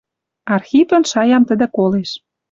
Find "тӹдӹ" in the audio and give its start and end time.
1.49-1.67